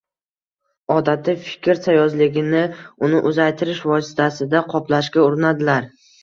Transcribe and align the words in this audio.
Odatda 0.93 1.35
fikr 1.49 1.81
sayozligini 1.87 2.63
uni 3.09 3.19
uzaytirish 3.33 3.83
vositasida 3.93 4.63
qoplashga 4.75 5.29
urinadilar. 5.29 5.89